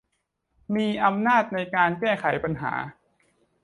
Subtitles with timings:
[0.75, 2.73] มีอำนาจในการแก้ไขปัญหา